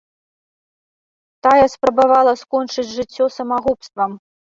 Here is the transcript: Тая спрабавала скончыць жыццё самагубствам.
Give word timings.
Тая 1.47 1.67
спрабавала 1.73 2.33
скончыць 2.43 2.87
жыццё 2.97 3.25
самагубствам. 3.37 4.11